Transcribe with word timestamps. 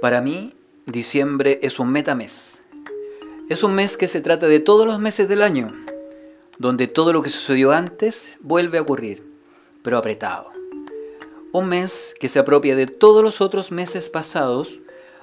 Para 0.00 0.22
mí, 0.22 0.54
diciembre 0.86 1.58
es 1.60 1.78
un 1.78 1.92
metames. 1.92 2.62
Es 3.50 3.62
un 3.62 3.74
mes 3.74 3.98
que 3.98 4.08
se 4.08 4.22
trata 4.22 4.48
de 4.48 4.58
todos 4.58 4.86
los 4.86 4.98
meses 4.98 5.28
del 5.28 5.42
año, 5.42 5.74
donde 6.56 6.86
todo 6.86 7.12
lo 7.12 7.20
que 7.20 7.28
sucedió 7.28 7.72
antes 7.72 8.34
vuelve 8.40 8.78
a 8.78 8.80
ocurrir, 8.80 9.30
pero 9.82 9.98
apretado. 9.98 10.52
Un 11.52 11.68
mes 11.68 12.14
que 12.18 12.30
se 12.30 12.38
apropia 12.38 12.76
de 12.76 12.86
todos 12.86 13.22
los 13.22 13.42
otros 13.42 13.72
meses 13.72 14.08
pasados 14.08 14.78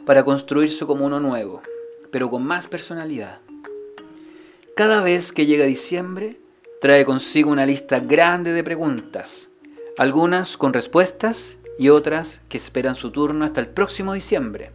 para 0.05 0.23
construirse 0.23 0.85
como 0.85 1.07
uno 1.07 1.19
nuevo, 1.19 1.63
pero 2.11 2.29
con 2.29 2.45
más 2.45 2.67
personalidad. 2.67 3.39
Cada 4.75 5.01
vez 5.01 5.31
que 5.31 5.47
llega 5.47 5.65
diciembre, 5.65 6.39
trae 6.81 7.03
consigo 7.03 7.49
una 7.49 7.65
lista 7.65 7.99
grande 7.99 8.53
de 8.53 8.63
preguntas, 8.63 9.49
algunas 9.97 10.55
con 10.55 10.71
respuestas 10.71 11.56
y 11.79 11.89
otras 11.89 12.41
que 12.49 12.57
esperan 12.57 12.95
su 12.95 13.11
turno 13.11 13.45
hasta 13.45 13.59
el 13.59 13.67
próximo 13.67 14.13
diciembre. 14.13 14.71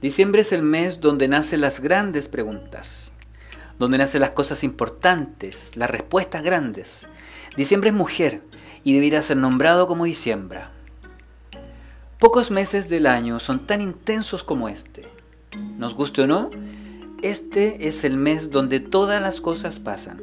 Diciembre 0.00 0.42
es 0.42 0.52
el 0.52 0.62
mes 0.62 1.00
donde 1.00 1.28
nacen 1.28 1.60
las 1.60 1.80
grandes 1.80 2.28
preguntas, 2.28 3.12
donde 3.78 3.98
nacen 3.98 4.20
las 4.20 4.30
cosas 4.30 4.64
importantes, 4.64 5.76
las 5.76 5.90
respuestas 5.90 6.42
grandes. 6.42 7.06
Diciembre 7.56 7.90
es 7.90 7.96
mujer 7.96 8.42
y 8.82 8.94
debiera 8.94 9.22
ser 9.22 9.36
nombrado 9.36 9.86
como 9.86 10.04
diciembre. 10.04 10.64
Pocos 12.18 12.50
meses 12.50 12.88
del 12.88 13.06
año 13.06 13.40
son 13.40 13.66
tan 13.66 13.80
intensos 13.80 14.44
como 14.44 14.68
este. 14.68 15.08
Nos 15.76 15.94
guste 15.94 16.22
o 16.22 16.26
no, 16.26 16.50
este 17.22 17.88
es 17.88 18.02
el 18.04 18.16
mes 18.16 18.50
donde 18.50 18.80
todas 18.80 19.22
las 19.22 19.40
cosas 19.40 19.78
pasan. 19.78 20.20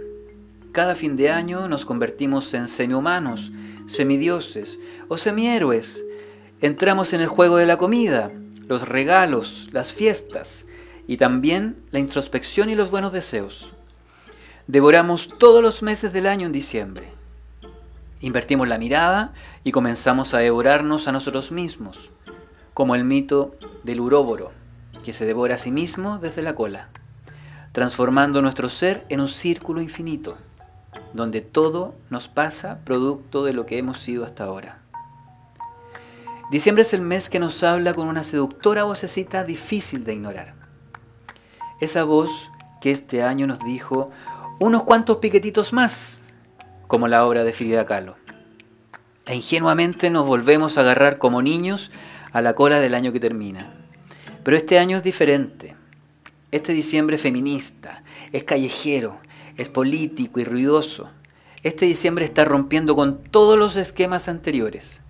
Cada 0.72 0.96
fin 0.96 1.16
de 1.16 1.30
año 1.30 1.68
nos 1.68 1.86
convertimos 1.86 2.54
en 2.54 2.68
semi-humanos, 2.68 3.52
semidioses 3.90 4.80
o 5.08 5.18
semihéroes. 5.18 6.04
Entramos 6.62 7.14
en 7.14 7.22
el 7.22 7.28
juego 7.28 7.58
de 7.58 7.66
la 7.66 7.78
comida, 7.78 8.32
los 8.68 8.88
regalos, 8.88 9.70
las 9.72 9.92
fiestas 9.92 10.66
y 11.08 11.18
también 11.18 11.78
la 11.92 12.00
introspección 12.00 12.70
y 12.70 12.76
los 12.76 12.92
buenos 12.92 13.12
deseos. 13.12 13.74
Devoramos 14.68 15.30
todos 15.40 15.64
los 15.64 15.82
meses 15.82 16.14
del 16.14 16.28
año 16.28 16.46
en 16.46 16.52
diciembre. 16.52 17.10
Invertimos 18.22 18.68
la 18.68 18.78
mirada 18.78 19.34
y 19.64 19.72
comenzamos 19.72 20.34
a 20.34 20.40
devorarnos 20.40 21.08
a 21.08 21.12
nosotros 21.12 21.52
mismos, 21.52 22.12
como 22.74 22.96
el 22.96 23.06
mito 23.06 23.56
del 23.84 24.02
uróboro, 24.02 24.52
que 25.04 25.14
se 25.14 25.26
devora 25.26 25.56
a 25.56 25.58
sí 25.58 25.72
mismo 25.72 26.20
desde 26.20 26.44
la 26.44 26.54
cola, 26.54 26.90
transformando 27.72 28.42
nuestro 28.42 28.70
ser 28.70 29.06
en 29.10 29.22
un 29.22 29.30
círculo 29.30 29.82
infinito 29.82 30.38
donde 31.14 31.42
todo 31.42 31.96
nos 32.10 32.28
pasa 32.28 32.80
producto 32.84 33.44
de 33.44 33.54
lo 33.54 33.66
que 33.66 33.78
hemos 33.78 34.00
sido 34.00 34.26
hasta 34.26 34.44
ahora. 34.44 34.80
Diciembre 36.52 36.82
es 36.82 36.94
el 36.94 37.02
mes 37.02 37.30
que 37.30 37.40
nos 37.40 37.62
habla 37.64 37.94
con 37.94 38.08
una 38.08 38.24
seductora 38.24 38.84
vocecita 38.84 39.44
difícil 39.44 40.04
de 40.04 40.14
ignorar. 40.14 40.56
Esa 41.80 42.04
voz 42.04 42.52
que 42.82 42.92
este 42.92 43.22
año 43.22 43.46
nos 43.46 43.60
dijo 43.60 44.10
unos 44.60 44.84
cuantos 44.84 45.18
piquetitos 45.18 45.74
más, 45.74 46.22
como 46.88 47.08
la 47.08 47.26
obra 47.26 47.44
de 47.44 47.54
Frida 47.54 47.86
Kahlo. 47.86 48.16
E 49.26 49.36
ingenuamente 49.36 50.10
nos 50.10 50.26
volvemos 50.26 50.78
a 50.78 50.82
agarrar 50.82 51.20
como 51.20 51.44
niños 51.44 51.92
a 52.32 52.42
la 52.42 52.56
cola 52.56 52.80
del 52.80 52.96
año 52.96 53.12
que 53.12 53.20
termina. 53.20 53.72
Pero 54.44 54.58
este 54.58 54.80
año 54.80 54.98
es 54.98 55.04
diferente. 55.04 55.76
Este 56.52 56.74
diciembre 56.74 57.18
es 57.18 57.22
feminista, 57.22 58.04
es 58.32 58.44
callejero, 58.44 59.20
es 59.60 59.68
político 59.68 60.40
y 60.40 60.46
ruidoso. 60.46 61.10
Este 61.64 61.86
diciembre 61.86 62.24
está 62.24 62.46
rompiendo 62.46 62.96
con 62.96 63.22
todos 63.22 63.60
los 63.60 63.76
esquemas 63.76 64.30
anteriores. 64.30 65.02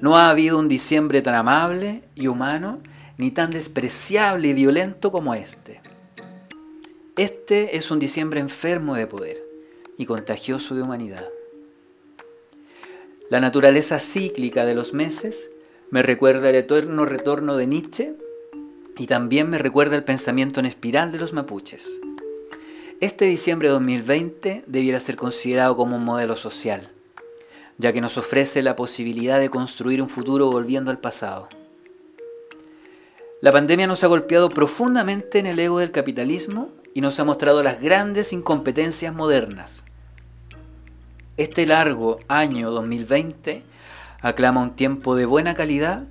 No 0.00 0.16
ha 0.16 0.28
habido 0.28 0.58
un 0.58 0.68
diciembre 0.68 1.22
tan 1.22 1.36
amable 1.36 2.02
y 2.16 2.26
humano, 2.26 2.80
ni 3.16 3.30
tan 3.30 3.52
despreciable 3.52 4.48
y 4.48 4.54
violento 4.54 5.12
como 5.12 5.36
este. 5.36 5.80
Este 7.16 7.76
es 7.76 7.92
un 7.92 8.00
diciembre 8.00 8.40
enfermo 8.40 8.96
de 8.96 9.06
poder 9.06 9.40
y 9.96 10.04
contagioso 10.04 10.74
de 10.74 10.82
humanidad. 10.82 11.28
La 13.30 13.38
naturaleza 13.38 14.00
cíclica 14.00 14.64
de 14.64 14.74
los 14.74 14.92
meses 14.94 15.48
me 15.90 16.02
recuerda 16.02 16.50
el 16.50 16.56
eterno 16.56 17.04
retorno 17.04 17.56
de 17.56 17.68
Nietzsche 17.68 18.14
y 18.98 19.06
también 19.06 19.48
me 19.48 19.58
recuerda 19.58 19.94
el 19.94 20.02
pensamiento 20.02 20.58
en 20.58 20.66
espiral 20.66 21.12
de 21.12 21.18
los 21.18 21.32
mapuches. 21.32 22.00
Este 23.04 23.26
diciembre 23.26 23.68
de 23.68 23.74
2020 23.74 24.64
debiera 24.66 24.98
ser 24.98 25.16
considerado 25.16 25.76
como 25.76 25.96
un 25.96 26.06
modelo 26.06 26.36
social, 26.36 26.90
ya 27.76 27.92
que 27.92 28.00
nos 28.00 28.16
ofrece 28.16 28.62
la 28.62 28.76
posibilidad 28.76 29.38
de 29.38 29.50
construir 29.50 30.00
un 30.00 30.08
futuro 30.08 30.50
volviendo 30.50 30.90
al 30.90 30.98
pasado. 30.98 31.50
La 33.42 33.52
pandemia 33.52 33.86
nos 33.86 34.02
ha 34.04 34.06
golpeado 34.06 34.48
profundamente 34.48 35.38
en 35.38 35.44
el 35.44 35.58
ego 35.58 35.80
del 35.80 35.90
capitalismo 35.90 36.70
y 36.94 37.02
nos 37.02 37.20
ha 37.20 37.24
mostrado 37.24 37.62
las 37.62 37.78
grandes 37.78 38.32
incompetencias 38.32 39.14
modernas. 39.14 39.84
Este 41.36 41.66
largo 41.66 42.20
año 42.26 42.70
2020 42.70 43.64
aclama 44.22 44.62
un 44.62 44.76
tiempo 44.76 45.14
de 45.14 45.26
buena 45.26 45.52
calidad 45.52 46.04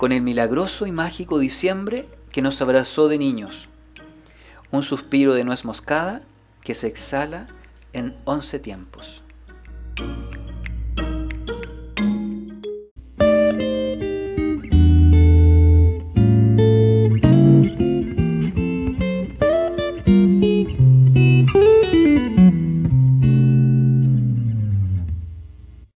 con 0.00 0.10
el 0.10 0.20
milagroso 0.20 0.88
y 0.88 0.90
mágico 0.90 1.38
diciembre 1.38 2.08
que 2.32 2.42
nos 2.42 2.60
abrazó 2.60 3.06
de 3.06 3.18
niños. 3.18 3.68
Un 4.72 4.82
suspiro 4.82 5.34
de 5.34 5.44
nuez 5.44 5.64
moscada 5.64 6.22
que 6.62 6.74
se 6.74 6.86
exhala 6.86 7.46
en 7.92 8.16
once 8.24 8.58
tiempos. 8.58 9.22